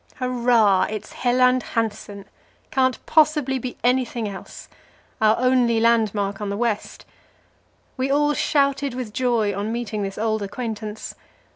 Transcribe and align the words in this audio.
Hurrah! 0.15 0.87
it's 0.89 1.13
Helland 1.13 1.61
Hansen. 1.61 2.25
Can't 2.71 2.97
possibly 3.05 3.59
be 3.59 3.77
anything 3.83 4.27
else. 4.27 4.67
Our 5.21 5.37
only 5.37 5.79
landmark 5.79 6.41
on 6.41 6.49
the 6.49 6.57
west. 6.57 7.05
We 7.97 8.09
all 8.09 8.33
shouted 8.33 8.95
with 8.95 9.13
joy 9.13 9.55
on 9.55 9.71
meeting 9.71 10.01
this 10.01 10.17
old 10.17 10.41
acquaintance. 10.41 11.13